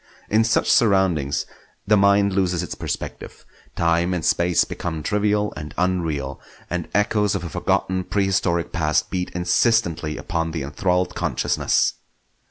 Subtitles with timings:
[0.31, 1.45] In such surroundings
[1.85, 7.43] the mind loses its perspective; time and space become trivial and unreal, and echoes of
[7.43, 11.93] a forgotten prehistoric past beat insistently upon the enthralled consciousness.